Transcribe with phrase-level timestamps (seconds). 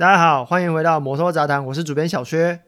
[0.00, 2.62] 大家好，欢迎回到摩托杂谈，我是主编小薛。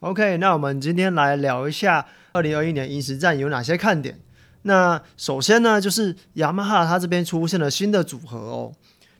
[0.00, 4.20] OK，那我们今天来聊一下二零二一年银石站有哪些看点。
[4.64, 8.74] 那首先呢，就是雅马哈它这边出现了新的组合哦。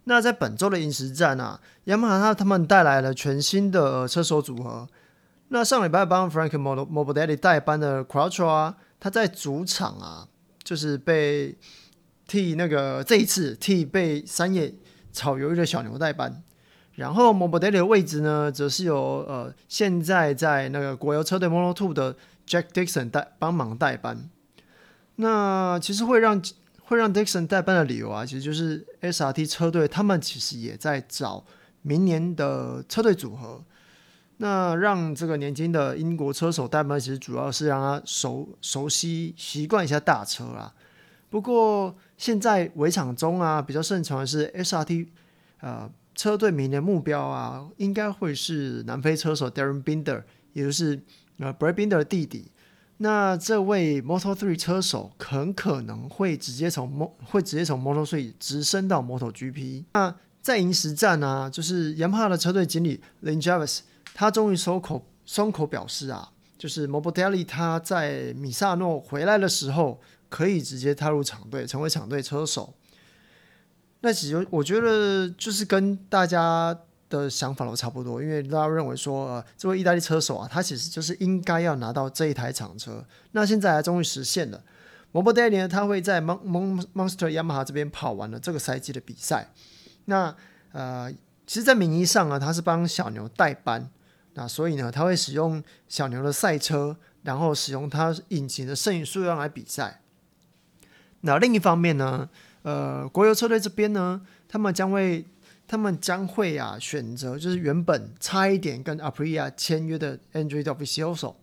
[0.04, 4.86] 那在本周的银石站啊，雅马哈它他们带来了全新的车手组合。
[5.48, 10.28] 那上礼拜帮 Frank Morbidelli 代班的 Quattro 啊，他在主场啊，
[10.62, 11.56] 就是被
[12.26, 14.74] 替那个这一次替被三叶
[15.14, 16.42] 炒鱿鱼的小牛代班。
[16.96, 22.14] 然后 m o b i d e l 的位置呢，则是由呃现在在那个国油车队 Model Two 的
[22.46, 24.28] Jack Dixon 代帮忙代班。
[25.16, 26.40] 那其实会让
[26.84, 31.44] 会让 Dixon 代班的理由啊，其实就是 SRT 车队他们其实也在找
[31.82, 33.64] 明年的车队组合。
[34.36, 40.72] 那让这个年轻的英国车手代班，其实主要是让他熟熟悉习惯一下大车啦。
[41.34, 45.08] 不过现在围场中啊，比较盛传的是 SRT
[45.58, 51.02] 呃车队明年目标啊，应该会是南非车手 Darren Binder，也就是
[51.40, 52.52] 呃 Brad Binder 的弟弟。
[52.98, 59.86] 那这位 Moto3 车手很可能会直接从 Mo 会直接从 Moto3 直升到 MotoGP。
[59.94, 63.80] 那在银石站呢，就是雅马哈的车队经理 Lin Jarvis，
[64.14, 70.00] 他终于松口松口表示啊，就是 Morbidelli 他在米萨诺回来的时候，
[70.34, 72.74] 可以直接踏入厂队，成为厂队车手。
[74.00, 76.76] 那其实我觉得就是跟大家。
[77.10, 83.04] 的想法都差不多，因为大家认为说，呃，这位意大利车手啊，他其实就是应该要拿到这一台厂车。
[83.32, 84.60] 那现在还终于实现了。
[85.12, 89.52] Morbidelli 呢，他会在 Mon Mon Monster Yamaha 这边跑完了这个赛季的比赛。
[90.06, 90.34] 那
[90.72, 91.12] 呃，
[91.46, 93.88] 其实，在名义上啊，他是帮小牛代班。
[94.32, 100.00] 那所以呢，他会使用小牛的赛车，然后使用他引擎的剩余数量来比赛。
[101.24, 102.28] 那另一方面呢，
[102.62, 105.24] 呃，国油车队这边呢，他们将会。
[105.66, 111.36] 他们将会啊选择就是原本差一点跟 Aprilia 签约的 Andrea Dovizioso。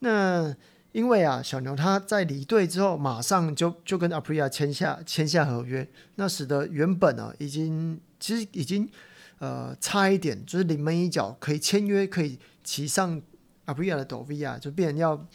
[0.00, 0.52] 那
[0.90, 8.90] 因为啊小牛他在离队之后马上就就跟 Aprilia 签下签下合约，那使得原本啊已经其实已经
[9.38, 13.22] 呃差一点就是临门一脚可以签约可以骑上
[13.66, 15.28] Aprilia 的 Dovi 啊，就变成要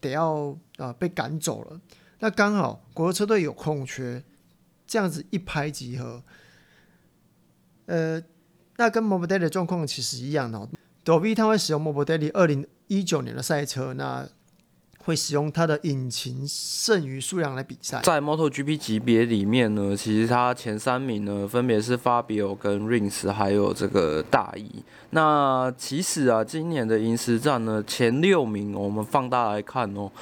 [0.00, 1.80] 得要呃被赶走了。
[2.22, 4.22] 那刚好国车队有空缺，
[4.86, 6.22] 这样子一拍即合。
[7.86, 8.22] 呃，
[8.76, 10.68] 那跟 Mobile 的状况其实一样的。
[11.04, 14.24] Dovi 他会使用 Morbidelli 二零一九年的赛车，那
[14.98, 18.00] 会使用它的引擎剩余数量来比赛。
[18.04, 24.84] 在 MotoGP 级别里面呢，其实它前三名呢分别是 Fabio 跟 Rins，还有这个大一。
[25.10, 30.12] 那其实啊，今年的银石站呢，前六名我们放大来看哦。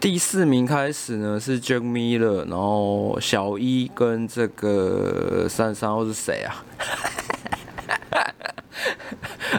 [0.00, 6.64] 第四名开始呢是 Jack Miller，然后小一跟这个三十三号是谁啊？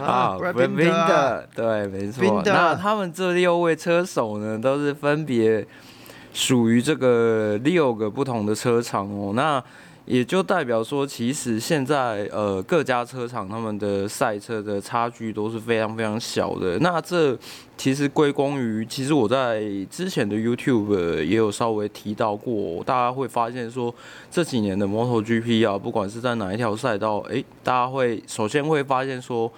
[0.02, 2.42] 啊 Brad Binder 对，没错。
[2.46, 5.66] 那他们这六位车手呢，都是分别
[6.32, 9.32] 属于这个六个不同的车厂哦。
[9.34, 9.62] 那
[10.10, 16.76] 也就代表说，其实现在呃各家车厂他们的赛车的差距都是非常非常小的。
[16.80, 17.38] 那这
[17.76, 23.94] 其实归功于，其实我在之前的 YouTube 也有稍微提到过，大家会发现说
[24.32, 29.52] 这几年的 MotoGP 啊，不管是在哪一条赛道，诶，大家会首先会发现说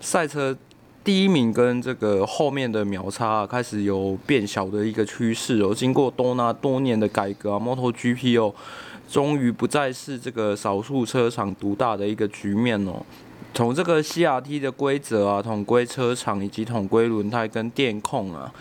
[0.00, 0.56] 赛车
[1.04, 5.74] 第一名跟这个后面的秒差开始有变小的一个趋势哦。
[5.74, 8.54] 经过多那多年的改革啊，MotoGP 哦。
[9.10, 13.04] 终于不再是这个少数车厂独大的一个局面哦。
[13.52, 18.52] 从这个 CRT 的规则啊，统规车厂以及统规轮胎跟电控啊，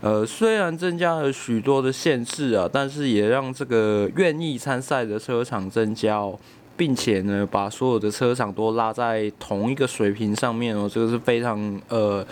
[0.00, 6.38] 呃，虽然增加了许多的限制啊，但是也让这个愿意参赛的车厂增加哦，
[6.76, 10.88] 并且呢，把所有的车厂都拉在同一个水平上面哦。
[10.88, 12.24] 这个是非常呃，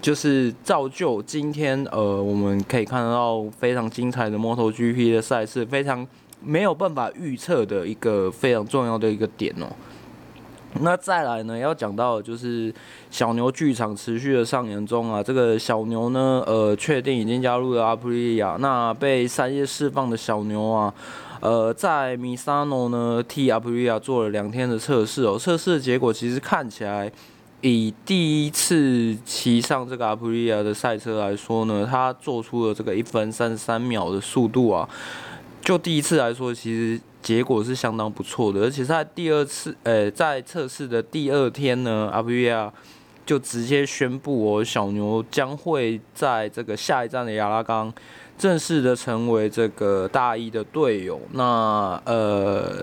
[0.00, 6.06] 就是造就今天呃，我们可以看得到非常精彩的 MotoGP 的赛事，非常。
[6.40, 9.66] 没有办法预测的一个非常重要的一个点哦。
[10.80, 12.72] 那再来呢，要讲到的就是
[13.10, 15.22] 小牛剧场持续的上演中啊。
[15.22, 18.56] 这个小牛呢，呃，确定已经加入了阿普利亚。
[18.60, 20.92] 那被三叶释放的小牛啊，
[21.40, 25.38] 呃，在米萨诺呢替阿普利亚做了两天的测试哦。
[25.38, 27.10] 测试的结果其实看起来，
[27.62, 34.86] 以第一次骑上这个阿普利亚的赛车来说呢，他做出了这个一分三十三秒的速度啊。
[35.68, 42.72] 就第一次来说，其实结果是相当不错的，而且在第二次，呃、在测试的第二天呢，阿普利亚
[43.26, 47.92] 就直接宣布哦，小牛将会在这个下一站的亚拉冈
[48.38, 51.20] 正式的成为这个大一的队友。
[51.32, 52.82] 那呃，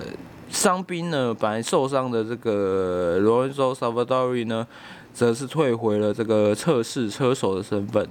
[0.51, 4.67] 伤兵呢，本来受伤的这个 Lorenzo Savadori 呢，
[5.11, 8.07] 则是退回了这个测试车手的身份。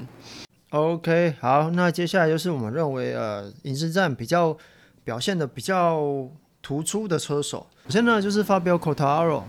[0.75, 4.57] OK，好，那接下来就是我们认为呃，银石站比较
[5.05, 6.29] 表现的比较
[6.61, 7.65] 突出的车手。
[7.85, 9.45] 首先呢，就是 Fabio c o t a r o。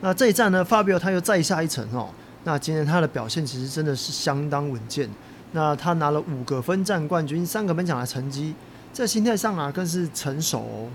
[0.00, 2.08] 那这一站呢，Fabio 他又再下一层哦。
[2.44, 5.06] 那今天他的表现其实真的是相当稳健。
[5.52, 8.54] 那他拿了五个分站冠军，三个颁奖的成绩，
[8.94, 10.88] 在心态上啊更是成熟哦。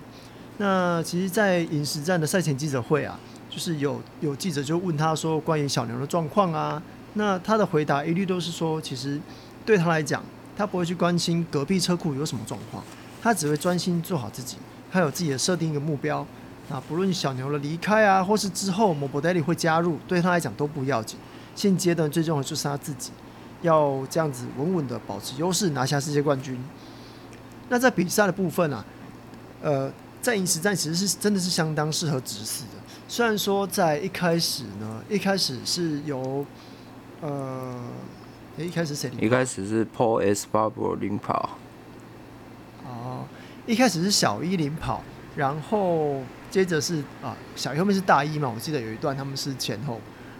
[0.57, 6.81] 那其实，在银石站的赛前记者会啊，就是有有记者就问他说关于小牛的状况啊，
[7.13, 9.21] 那他的回答一律都是说，其实
[9.67, 10.23] 对他来讲，
[10.55, 12.81] 他不会去关心隔壁车库有什么状况，
[13.21, 14.55] 他只会专心做好自己，
[14.89, 16.25] 他有自己的设定一个目标。
[16.69, 21.19] 那不论小牛的离开啊，或是之后 Morbidelli 会加入，对他来讲都不要紧。
[21.53, 23.11] 现阶段最重要的就是他自己。
[23.63, 26.63] 要这样子稳稳的保持优势，拿下世界冠军。
[27.69, 28.85] 那在比赛的部分啊，
[29.63, 29.91] 呃，
[30.21, 32.77] 在银石站其实是真的是相当适合直视的。
[33.07, 36.45] 虽然说在一开始呢，一开始是由
[37.21, 37.75] 呃，
[38.57, 39.21] 一开始谁领？
[39.21, 41.57] 一开始是 Pol Espargaro 领跑。
[42.86, 43.25] 哦，
[43.65, 45.04] 一开始是小一领跑，
[45.36, 48.51] 然后接着是啊，小一后面是大一嘛？
[48.54, 50.00] 我记得有一段他们是前后，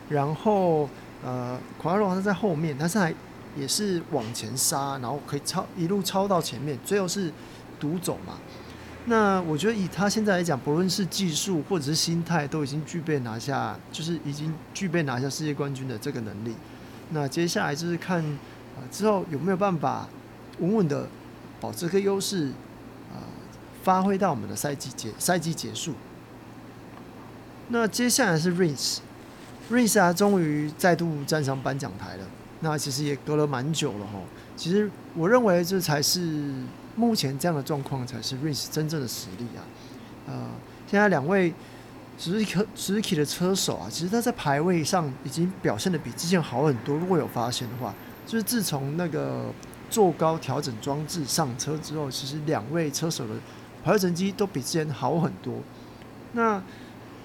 [0.10, 0.90] 然后。
[1.26, 3.12] 呃，狂阿罗他在后面，但是还
[3.58, 7.34] 也是往前杀，然后可以超一路超到前面，最后是
[7.80, 8.36] 独走嘛。
[9.06, 16.54] 那我觉得以他现在来讲，不论是技术或者是心态，都已经具备拿下，就是已经具备拿下世界冠军的这个能力。
[17.12, 20.08] 那接下来就是看啊、之后有没有办法
[20.60, 21.08] 稳稳的
[21.60, 22.48] 保持这个优势，
[23.12, 23.26] 啊、
[23.84, 25.94] 发挥到我们的赛季结赛季结束。
[27.70, 29.00] 那接下来是 Rins。
[29.72, 32.26] Rins 啊，终于再度站上颁奖台了。
[32.60, 34.20] 那其实也隔了蛮久了哈。
[34.56, 36.54] 其实我认为这才是
[36.96, 39.66] 目前这样的状况，才是 Rins 真正的实力啊。
[40.28, 40.34] 呃，
[40.90, 41.54] 现在两位
[42.20, 46.96] Suzuki 的车手啊，其实他在排位上已经表现的比之前好很多。
[46.98, 47.94] 如果有发现的话，
[48.26, 49.54] 就是自从那个
[49.90, 53.36] 坐高调整装置上车之后，其实两位车手的
[53.84, 55.60] 排位成绩都比之前好很多。
[56.34, 56.62] 那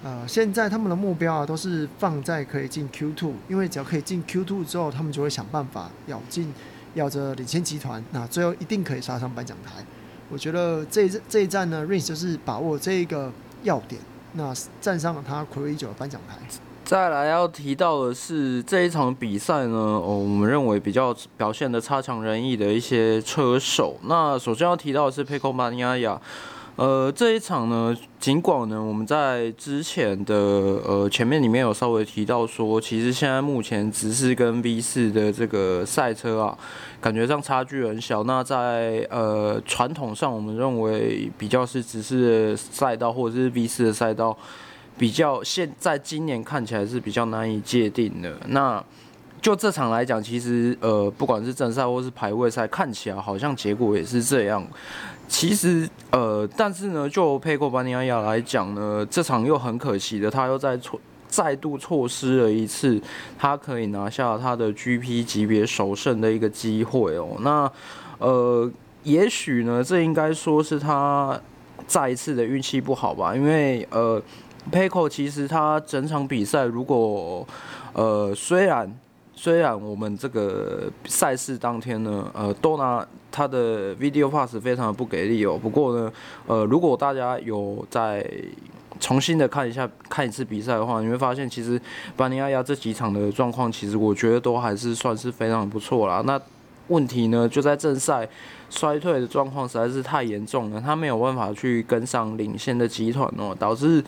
[0.04, 6.52] 呃，现在他们的目标啊，都是放在可以进 Q2，因为只要可以进 Q2 之后，他们就会想办法咬进，
[6.94, 9.84] 咬着领先集团，那最后一定可以杀上颁奖台。
[10.28, 14.00] 我觉得这一这一站呢，Rins 就是把握这一个要点，
[14.34, 16.36] 那站上了他睽违已久的颁奖台。
[16.84, 23.96] 再来要提到的是这一场比赛呢，哦，我们认为比较表现的差强人意的一些车手。
[24.02, 26.20] 那首先要提到的是 p e c o m a n i a。
[26.76, 36.58] 呃，这一场呢，尽管呢，我们在之前的呃前面里面有稍微提到说，其实现在目前直四跟 V 四的这个赛车啊，
[36.98, 38.24] 感觉上差距很小。
[38.24, 44.36] 那在呃传统上，我们认为比较是直四赛道或者是 V 四的赛道，
[44.96, 48.34] 比较现在今年看起来是比较难以界定的。
[48.46, 48.82] 那
[49.42, 54.64] 就这场来讲，其实呃不管是正赛或是排位赛，看起来好像结果也是这样。
[55.26, 63.00] 其实，呃，但是呢，就佩克巴尼亚亚来讲呢，这场又很可惜的，他又再错再度错失了一次
[63.36, 67.36] 他可以拿下他的 GP 级别首胜的一个机会哦。
[67.40, 67.72] 那，
[68.18, 68.70] 呃，
[69.02, 71.40] 也许呢，这应该说是他
[71.88, 74.22] 再一次的运气不好吧，因为呃，
[74.70, 77.44] 佩科其实他整场比赛如果
[77.94, 78.96] 呃虽然。
[79.42, 85.58] 虽然我们这个赛事当天呢，呃，都拿他的 video pass 非常的不给力哦。
[85.60, 86.12] 不过呢，
[86.46, 88.24] 呃，如果大家有再
[89.00, 91.80] 重新的看一下看一次比赛的话，你会发现其实
[92.16, 96.22] 巴尼亚亚这几场的状况，其实我觉得都还是算是非常不错啦。
[96.24, 96.40] 那
[96.86, 98.28] 问题呢，就在正赛
[98.70, 104.04] 衰退的状况实在是太严重了，他没有办法去跟上领先的集团哦，导致。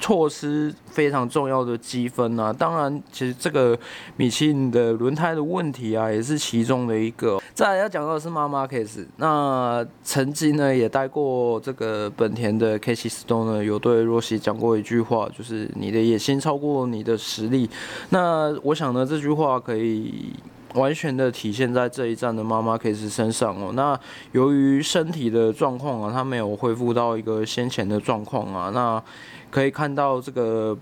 [0.00, 2.52] 错失非常重要的积分啊！
[2.52, 3.78] 当然，其实这个
[4.16, 7.40] 米其林的轮胎的问题啊，也是其中的一个。
[7.54, 17.68] 再来要讲到的是妈妈 case，，那曾经呢也带过这个本田的 Case Stone 呢，有对若曦讲过一句话，就是你的野心超过你的实力。
[18.08, 20.32] 那我想呢，这句话可以
[20.74, 23.72] 完全的体现在这一站的妈妈 Case 身上哦。
[23.74, 23.98] 那
[24.32, 29.02] 由于身体的状况啊，他没有恢复到一个先前的状况啊，那。
[29.50, 30.78] 可以看到这个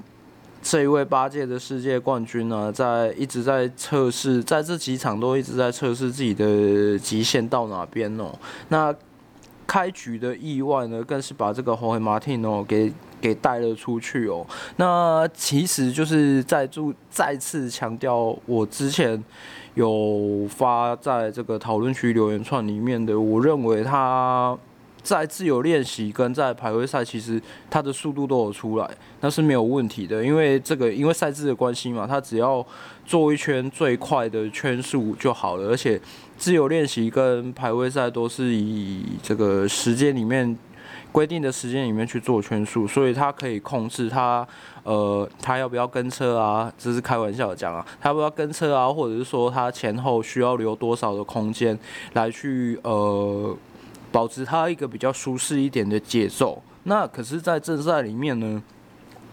[0.60, 8.30] 这一位八届的世界冠军呢，在一直在测试，在这几场都一直在测试自己的极限到哪边哦。
[8.68, 8.94] 那
[9.66, 14.46] 开局的意外呢，更是把这个 Jorge Martin 哦给给带了出去哦。
[14.76, 19.22] 那其实就是在注再次强调，我之前
[19.74, 24.58] 有发在这个讨论区留言串里面的，我认为他。
[25.08, 28.90] 在自由练习跟在排位赛，其实他的速度都有出来，
[29.22, 30.22] 那是没有问题的。
[30.22, 32.64] 因为这个因为赛制的关系嘛，他只要
[33.06, 35.70] 做一圈最快的圈数就好了。
[35.70, 35.98] 而且
[36.36, 40.56] 自由练习跟排位赛都是以这个时间里面。
[41.10, 44.46] 规定的时间里面去做圈数，所以他可以控制他，
[44.82, 46.70] 呃，他要不要跟车啊？
[46.76, 48.92] 这是开玩笑讲啊，他要不要跟车啊？
[48.92, 51.76] 或者是说他前后需要留多少的空间
[52.12, 53.56] 来去呃，
[54.10, 56.62] 保持它一个比较舒适一点的节奏。
[56.84, 58.62] 那可是，在正赛里面呢？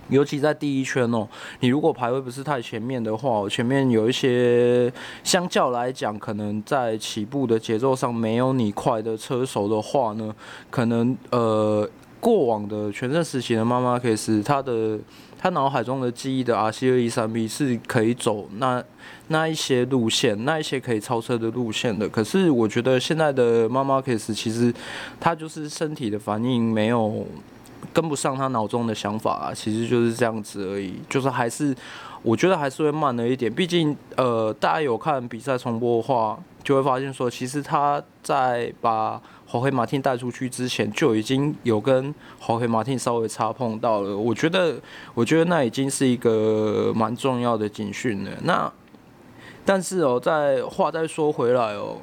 [0.10, 1.27] 尤其在第一圈哦，
[1.62, 10.32] 你如果排位不是太前面的话，前面有一些相较来讲，可能在起步的节奏上没有你快的车手的话呢，
[10.70, 11.89] 可能呃
[12.20, 15.00] 过往的全盛时期的马马克斯，他的
[15.38, 18.84] 他脑海中的记忆的 RC 二一三 B 是可以走那
[19.27, 22.08] 那一些路线，那一些可以超车的路线的。
[22.10, 24.74] 可是我觉得现在的马马克斯其实
[25.20, 27.25] 他就是身体的反应没有。
[27.94, 31.74] 跟不上他脑中的想法，其实就是这样子而已，就是还是
[32.24, 33.54] 我觉得还是会慢了一点。
[33.54, 44.17] 毕竟呃，大家有看比赛重播的话，就会发现说，其实他在把黄黑马汀带出去之前，就已经有跟黄黑马汀稍微擦碰到了。
[44.17, 44.75] 我觉得，
[45.13, 48.31] 我觉得那已经是一个蛮重要的警讯了。
[48.43, 48.69] 那
[49.63, 52.00] 但是哦，在话再说回来哦，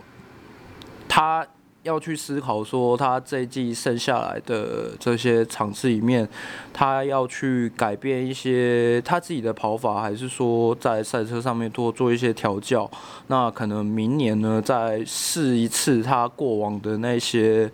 [1.06, 1.46] 他。
[1.82, 6.28] 要去思考说，他这一季剩下来的这些场次里面，
[6.72, 12.88] 他要去改变一些他自己的跑法，还是说在赛车上面多做一些调教？
[13.26, 17.68] 那可能明年呢，再试一次他过往的那些，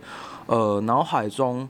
[0.47, 1.69] 呃，脑海中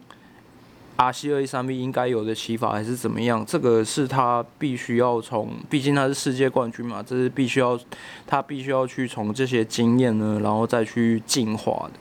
[0.95, 3.45] ，R C 二一三 B 应该有的骑法，还是怎么样？
[3.45, 7.77] 这个是他必须要从，毕竟他是世界冠军嘛，这是必须要
[8.25, 11.99] 他必须要去从这些经验呢，然后再去进化的。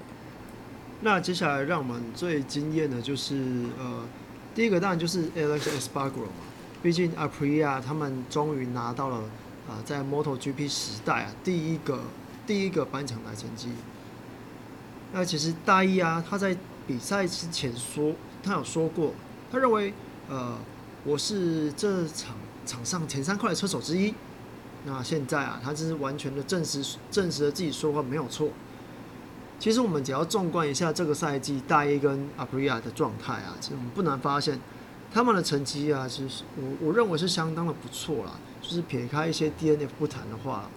[1.01, 3.37] 那接下来让我们最惊艳的就是，
[3.79, 4.03] 呃，
[4.55, 6.43] 第一个当然就是 Alex Espargaro 嘛，
[6.83, 9.23] 毕竟 Aprilia 他们终于拿到了
[9.69, 12.01] 啊、在 MotoGP 时代啊第一个
[12.47, 13.69] 第一个颁奖台成绩。
[15.13, 19.13] 那其实大一啊，他在比赛之前说，他有说过，
[19.53, 19.93] 他认为
[20.29, 20.57] 呃
[21.05, 22.35] 我是这场
[22.67, 24.13] 场上前三快的车手之一。
[24.85, 28.49] 那现在啊，他就是完全的证实证实了自己说话没有错。
[29.59, 34.59] 其实我们只要纵观一下这个赛季大一跟阿普利亚的状态啊，其实我们不难发现，
[35.13, 38.33] 他们的成绩啊，其实我我认为是相当的不错啦。
[38.61, 40.69] 就是撇开一些 DNF 不谈的话，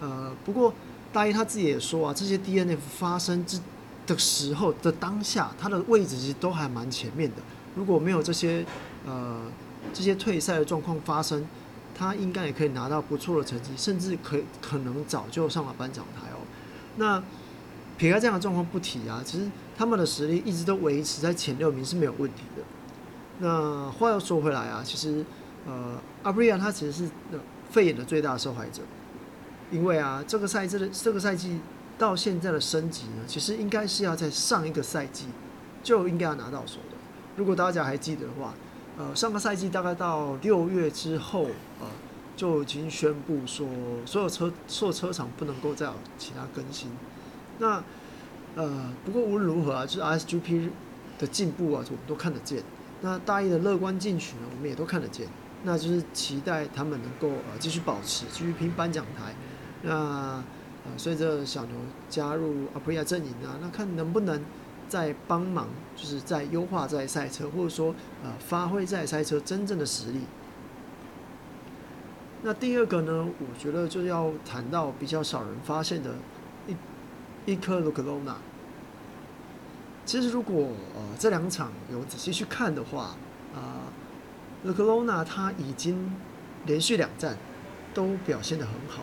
[0.00, 0.72] 呃，不过
[1.12, 3.60] 大一他自己也说啊，这些 DNF 发生之
[4.06, 7.36] 的时候的当下，他的位置其实都还蛮前面的。
[7.76, 8.64] 如果没有这些
[9.06, 9.42] 呃
[9.92, 11.46] 这些退赛的状况发生，
[11.94, 16.40] 他应该也可以拿到不错的成绩，甚至可可能早就上了颁奖台哦。
[16.96, 17.22] 那
[17.98, 22.62] 撇开这样的状况不提啊，其实他们的实力一直都维持在前六名是没有问题的。
[23.40, 25.24] 那话又说回来啊，其实
[25.66, 27.10] 呃，阿布利亚他其实是
[27.70, 28.82] 肺炎的最大受害者，
[29.70, 31.58] 因为啊，这个赛季的这个赛季
[31.98, 35.26] 到现在的升级呢，其实应该是要在上一个赛季
[35.82, 36.96] 就应该要拿到手的。
[37.36, 38.54] 如果大家还记得的话，
[38.96, 41.46] 呃，上个赛季大概到六月之后，
[41.80, 41.86] 呃，
[42.36, 43.66] 就已经宣布说
[44.06, 46.88] 所有车所有车厂不能够再有其他更新。
[47.60, 47.82] 那，
[48.54, 50.70] 呃，不过无论如何啊，就是 RSGP
[51.18, 52.62] 的进步啊，我们都看得见。
[53.00, 55.26] 那大一的乐观进取呢，我们也都看得见。
[55.64, 59.34] 那就是期待他们能够呃继续保持，继续拼颁奖台。
[59.82, 59.92] 那
[60.84, 61.74] 呃，随着小牛
[62.08, 64.40] 加入 Aprea 阵营啊，那看能不能
[64.88, 70.20] 再帮忙，就是在优化这台赛车，或者说呃发挥这台赛车真正的实力。
[72.42, 76.14] 那第二个呢，我觉得就要谈到比较少人发现的。
[77.50, 78.36] 一颗勒克隆纳，
[80.04, 83.16] 其实如果呃这两场有仔细去看的话，
[83.54, 83.88] 啊
[84.64, 86.14] 勒克隆纳他已经
[86.66, 87.38] 连续两站
[87.94, 89.02] 都表现得很好，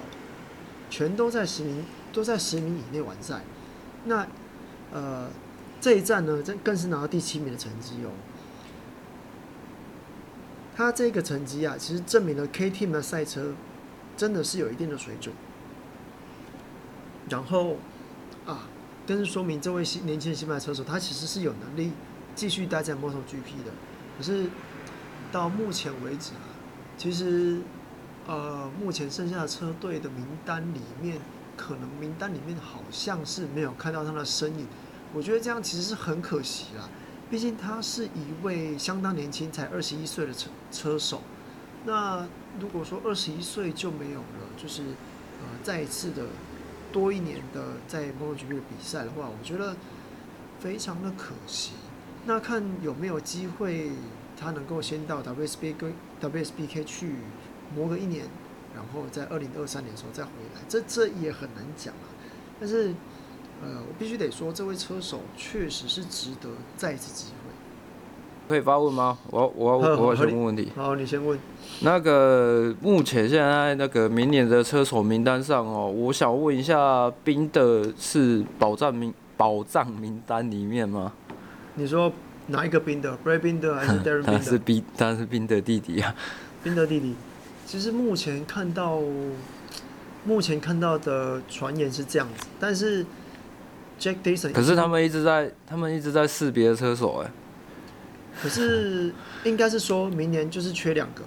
[0.92, 1.84] 全都在十名
[2.14, 3.42] 都在十名以内完赛。
[4.04, 4.28] 那
[4.94, 5.28] 呃
[5.82, 8.12] 这一站呢，这更是拿到第七名的成绩哦。
[10.76, 13.56] 他这个成绩啊，其实证明了 K Team 的赛车
[14.16, 15.34] 真的是有一定的水准。
[17.28, 17.78] 然后。
[18.46, 18.68] 啊，
[19.08, 21.92] 更是说明这位新年轻的新派车手，他其实是有能力
[22.36, 23.72] 继续待在 MotoGP 的。
[24.18, 24.48] 可是
[25.32, 26.46] 到目前为止啊，
[26.96, 27.60] 其实
[28.28, 31.20] 呃，目前剩下的车队的名单里面，
[31.58, 34.68] 可能名单里面好像是没有看到他的身影。
[35.14, 36.88] 我觉得这样其实是很可惜啦，
[37.30, 41.22] 毕竟他是一位相当年轻，才二十一岁的车车手。
[41.86, 42.28] 那
[42.60, 46.24] 如果说二十一岁就没有了，就是呃，再一次的。
[46.96, 49.76] 多一年的在 MotoGP 的比赛的话，我觉得
[50.62, 51.74] 非常的可惜。
[52.26, 53.92] 那看有没有机会，
[54.40, 57.16] 他能够先到 WSBK 跟 WSBK 去
[57.76, 58.26] 磨个一年，
[58.74, 62.08] 然后在二零二三年的时候再回来，这这也很难讲啊。
[62.62, 62.96] 但是，
[63.62, 67.45] 呃，我必须得说，这位车手确实是值得再一次机会。
[68.48, 69.18] 可以发问吗？
[69.32, 70.72] 我我我我先问问题。
[70.76, 71.38] 好，你先问。
[71.82, 81.12] 那个目前现在那个明年的车手名单上哦，我想问一下，冰的是保障名保障名单里面吗？
[81.74, 82.12] 你说
[82.48, 84.24] 哪一个冰的？Brad Binder 还是 Binder？
[84.24, 86.16] 他是冰，他是冰的弟弟啊。
[86.64, 87.16] 冰的弟弟。
[87.66, 89.02] 其实目前看到，
[90.24, 93.04] 目前看到的传言是这样子，但是
[94.00, 94.54] Jack Dixon。
[94.54, 97.32] 可是他们一直在，他们一直在试别的车手哎。
[98.42, 99.14] 可是
[99.44, 101.24] 应该是说明年就是缺两个，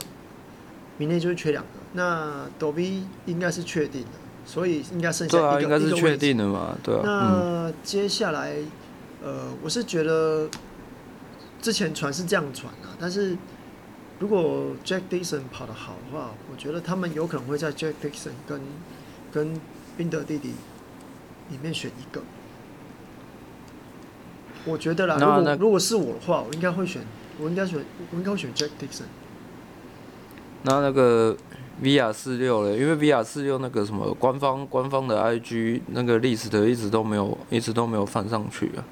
[0.97, 1.71] 明年就是缺两个。
[1.95, 4.09] 那 Dovi 应该是确定的，
[4.45, 5.49] 所以应该剩下一个。
[5.49, 7.03] 啊，应该是确定的嘛，对啊。
[7.05, 8.55] 那接下来，
[9.23, 10.49] 呃，我是觉得
[11.61, 13.37] 之前传是这样传啊，但是
[14.19, 18.61] 如果 Jack Dixon 跑得好的话，我觉得他们有可能会在 Jack Dixon 跟
[19.33, 19.61] 跟
[19.97, 20.53] 宾德弟弟
[21.51, 22.23] 里面选一个。
[24.65, 27.03] 我觉得啦，如果如果是我的话，我应该会选，
[27.41, 27.79] 我应该选，
[28.13, 29.05] 我应该会选 Jack Dixon。
[30.63, 31.37] 那那个
[31.83, 38.85] VR 四六嘞，因为 VR 四六那个什么官方官方的 IG 那个 list 一直都没有一直都没有放上去啊。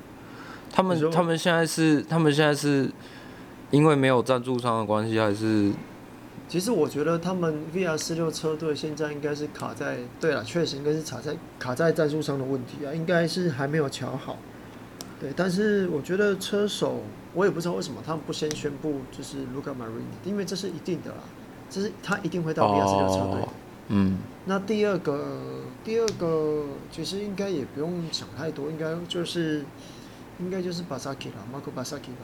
[0.72, 2.90] 他们他们现在是他们现在是
[3.70, 5.72] 因为没有赞助商的关系，还是？
[6.48, 14.36] 其实我觉得他们 VR 四六车队现在应该是卡在，对了，确实应该是卡在卡在赞助商的问题啊，应该是还没有瞧好。
[15.18, 17.00] 对，但是我觉得车手，
[17.32, 21.18] 我也不知道为什么他们不先宣布就是 Luca Marini，因为这是一定的啦，
[21.70, 23.40] 这是他一定会到 B R 四六车队。
[23.40, 23.48] 哦。
[23.88, 24.18] 嗯。
[24.44, 29.64] 那第二个，第二个其实应该也不用想太多，应该就是，
[30.38, 32.22] 应该就是 Bezzecchi 啦，Marco Bezzecchi 吧。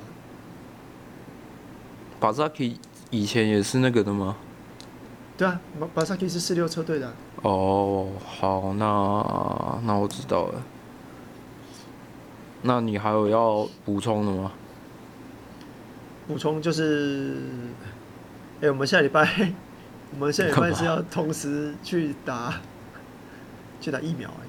[2.20, 2.76] Bezzecchi
[3.10, 4.36] 以前也是那个的吗？
[5.36, 5.60] 对啊
[5.96, 7.12] ，Bezzecchi 是四六车队的。
[7.42, 10.62] 哦，好，那那我知道了。
[12.62, 14.52] 那你还有要补充的吗？
[16.28, 17.36] 补充就是，
[18.60, 19.52] 哎、欸，我们下礼拜，
[20.14, 22.54] 我们下礼拜是要同时去打，
[23.80, 24.48] 去打疫苗哎、欸。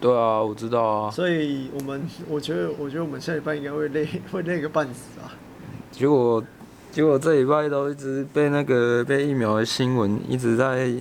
[0.00, 1.10] 对啊，我知道啊。
[1.10, 5.32] 所以我们，我觉得，我觉得我们下礼拜应该会累， 会累个半死啊。
[5.90, 6.42] 结果，
[6.92, 10.94] 结果这礼拜都一直被那个被疫苗的新闻一直在。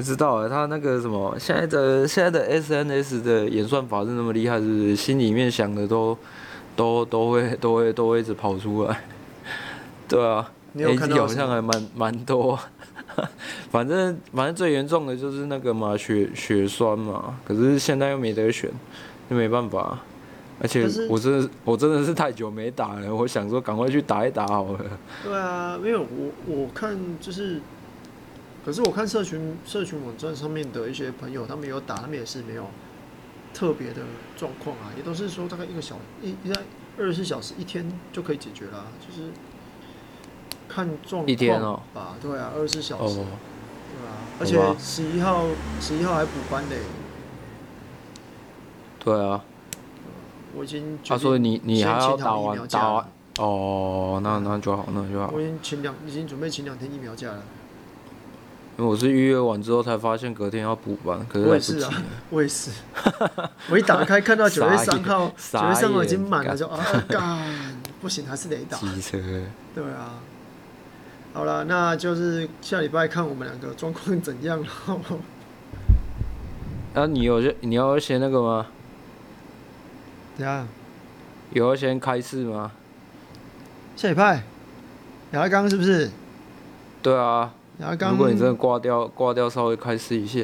[0.00, 4.96] 不知道啊，他那个什么，现在的现在的 SNS 的演算法是那么厉害，是不是？
[4.96, 6.16] 心里面想的都
[6.74, 8.98] 都都会都会都会一直跑出来。
[10.08, 12.58] 对啊，A G 好像还蛮蛮多。
[13.70, 17.38] 反正反正最严重的就是那个嘛，血血栓嘛。
[17.44, 18.70] 可是现在又没得选，
[19.28, 19.98] 就没办法。
[20.62, 24.78] 而且我真的我真的是太久没打了，我想说赶快去打一打好了。
[25.22, 27.60] 对啊，没有我我看就是。
[28.64, 32.66] 可是我看社群社群网站上面的一些朋友，他们有打，他们也是没有
[33.54, 34.02] 特别的
[34.36, 36.60] 状况啊，也都是说大概一个小一一在
[36.98, 39.30] 二十四小时一天就可以解决了，就是
[40.68, 42.16] 看状况吧。
[42.20, 43.24] 对啊，二十四小时，对
[44.06, 45.46] 啊，而且十一号
[45.80, 46.76] 十一号还补班嘞。
[49.02, 49.42] 对啊，
[50.54, 55.32] 我已经他说你你还要打完打完哦，那那就好，那就好。
[55.34, 57.42] 我已经请两已经准备请两天疫苗假了。
[58.80, 61.90] 我是预约完之后才发现隔天要补班，可是我也是啊，
[62.30, 62.70] 我也是。
[63.70, 67.46] 我一打开看到九月三号， 九月三号已经满了，就啊干，
[68.00, 68.78] 不行，还是得打。
[68.78, 69.18] 机车。
[69.74, 70.14] 对啊。
[71.32, 74.68] 好了，那就是下礼拜看我们两个状况怎样了。
[76.94, 78.66] 啊，你有先你要先那个吗？
[80.36, 80.66] 怎样？
[81.52, 82.72] 有要先开市吗？
[83.96, 84.42] 下礼拜。
[85.32, 86.10] 亚刚是不是？
[87.02, 87.52] 对啊。
[88.10, 90.40] 如果你真的挂掉，挂掉稍微开示一下。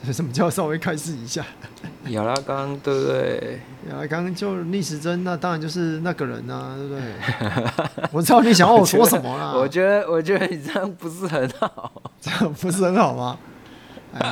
[0.12, 1.44] 什么叫稍微开示一下？
[2.10, 3.58] 亚拉冈对不对？
[3.90, 8.06] 亚拉冈就逆时针，那当然就是那个人呐、啊，对不对？
[8.12, 9.54] 我知道你想要我说什么啦。
[9.56, 11.90] 我觉得，我觉得你这样不是很好。
[12.20, 13.36] 这样不是很好吗？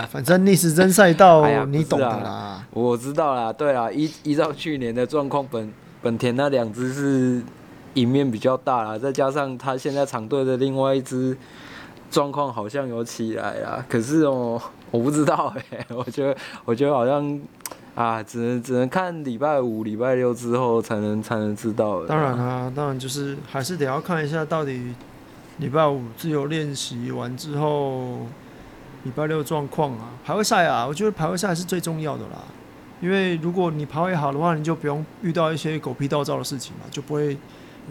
[0.09, 2.65] 反正逆时针赛道、哎，你懂的啦。
[2.71, 7.43] 我知道啦，对啦，依依照去年的状况，本本田那两只是
[7.95, 11.37] 赢面比较大啦，再加上他现在厂队的另外一只。
[12.11, 17.41] 状况好像有起来啊，可是哦，我不知道哎， 我觉得我觉得好像
[17.95, 22.05] 啊，只能只能看礼拜五、礼拜六之后才能才能知道。
[22.07, 24.95] 当然啊，当然就是还是得要看一下到底
[25.59, 28.27] 礼拜五自由练习完之后，
[29.05, 32.39] 礼拜六状况啊，排位赛啊，我觉得排位赛是最重要的啦。
[33.01, 37.37] 因为如果你排位好的话，你就不用遇到一些狗屁倒灶的事情嘛，就不会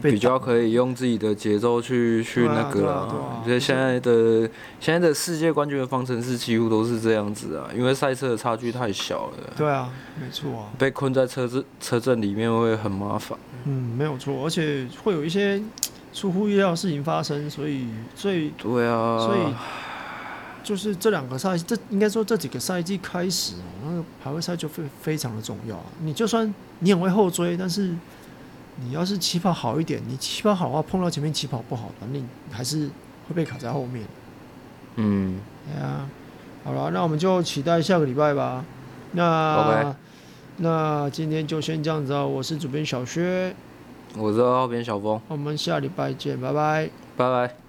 [0.02, 3.08] 比较可以用自己的节奏去去那个啊。
[3.40, 4.48] 我觉得现在的
[4.80, 9.32] 现在的世界冠军的方程式几乎都是这样子啊，因为赛车的差距太小了。
[9.56, 10.66] 对啊，没错啊。
[10.78, 13.38] 被困在车阵车阵里面会很麻烦。
[13.64, 15.60] 嗯，没有错，而且会有一些
[16.12, 19.40] 出乎意料的事情发生，所以所以对啊，所以。
[20.66, 23.54] 就是这两个赛季，这应该说这几个赛季开始，
[23.84, 25.80] 那个排位赛就非非常的重要。
[26.02, 27.94] 你就算你很会后追，但是
[28.76, 32.88] 你要是起跑好一点，你起跑好的话，碰到前面起跑不好的，你还是
[33.28, 34.04] 会被卡在后面。
[34.96, 36.08] 嗯，对啊。
[36.64, 38.64] 好了，那我们就期待下个礼拜吧。
[39.12, 39.94] 那
[40.56, 42.26] 那今天就先这样子啊。
[42.26, 43.54] 我是主编小薛，
[44.16, 47.65] 我是二号编小峰，我们下礼拜见，拜拜，拜拜。